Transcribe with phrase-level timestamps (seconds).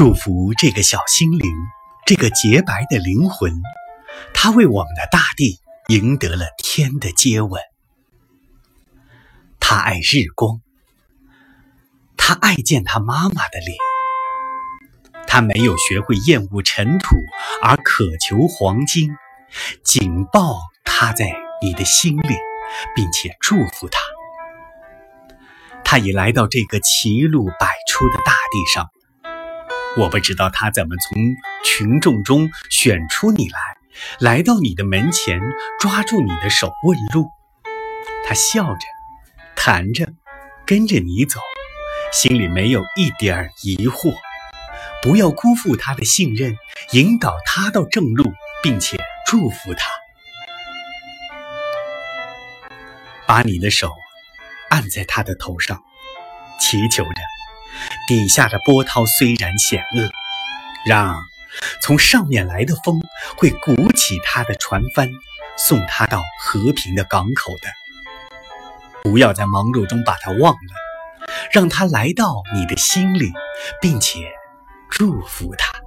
[0.00, 1.52] 祝福这个小心灵，
[2.06, 3.60] 这个洁白的灵魂，
[4.32, 7.60] 他为我们的大地赢得了天的接吻。
[9.60, 10.62] 他爱日光，
[12.16, 13.76] 他爱见他妈妈的脸。
[15.26, 17.16] 他没有学会厌恶尘土，
[17.62, 19.10] 而渴求黄金。
[19.84, 21.30] 紧抱他在
[21.60, 22.36] 你的心里，
[22.96, 24.00] 并且祝福他。
[25.84, 28.88] 他已来到这个歧路百出的大地上。
[29.96, 33.58] 我不知道他怎么从群众中选出你来，
[34.20, 35.40] 来到你的门前，
[35.80, 37.28] 抓住你的手问路。
[38.24, 38.80] 他笑着，
[39.56, 40.06] 谈着，
[40.64, 41.40] 跟着你走，
[42.12, 44.14] 心里没有一点儿疑惑。
[45.02, 46.56] 不要辜负他的信任，
[46.92, 49.90] 引导他到正路，并且祝福他。
[53.26, 53.92] 把你的手
[54.68, 55.82] 按在他的头上，
[56.60, 57.39] 祈求着。
[58.08, 60.10] 底下的波涛虽然险恶，
[60.86, 61.22] 让
[61.80, 63.00] 从上面来的风
[63.36, 65.10] 会鼓起他的船帆，
[65.56, 67.68] 送他到和平的港口的。
[69.02, 73.32] 不要在忙碌中把他忘了，让他来到你的心里，
[73.80, 74.30] 并且
[74.90, 75.79] 祝福他。